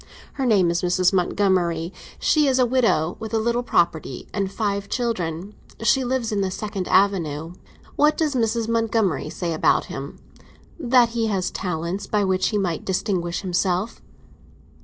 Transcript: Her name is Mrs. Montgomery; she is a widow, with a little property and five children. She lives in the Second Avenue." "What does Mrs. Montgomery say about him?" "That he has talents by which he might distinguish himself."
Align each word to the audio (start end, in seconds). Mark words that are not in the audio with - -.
Her 0.33 0.47
name 0.47 0.71
is 0.71 0.81
Mrs. 0.81 1.13
Montgomery; 1.13 1.93
she 2.17 2.47
is 2.47 2.57
a 2.57 2.65
widow, 2.65 3.17
with 3.19 3.35
a 3.35 3.37
little 3.37 3.61
property 3.61 4.27
and 4.33 4.51
five 4.51 4.89
children. 4.89 5.53
She 5.83 6.03
lives 6.03 6.31
in 6.31 6.41
the 6.41 6.49
Second 6.49 6.87
Avenue." 6.87 7.53
"What 7.97 8.17
does 8.17 8.33
Mrs. 8.33 8.67
Montgomery 8.67 9.29
say 9.29 9.53
about 9.53 9.85
him?" 9.93 10.17
"That 10.79 11.09
he 11.09 11.27
has 11.27 11.51
talents 11.51 12.07
by 12.07 12.23
which 12.23 12.47
he 12.47 12.57
might 12.57 12.83
distinguish 12.83 13.41
himself." 13.41 14.01